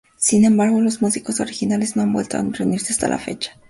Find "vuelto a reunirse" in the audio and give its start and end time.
2.11-2.91